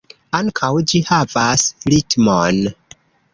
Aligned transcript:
Ankaŭ 0.37 0.69
ĝi 0.91 1.01
havas 1.09 1.67
ritmon. 1.95 2.65